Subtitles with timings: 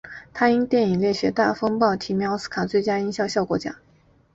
[0.33, 3.75] 他因电影烈血大风暴提名奥斯卡最佳音响效果奖。